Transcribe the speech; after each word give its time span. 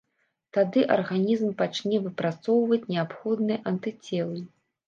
Тады 0.55 0.85
арганізм 0.95 1.51
пачне 1.59 2.01
выпрацоўваць 2.07 2.83
неабходныя 2.93 3.63
антыцелы. 3.75 4.39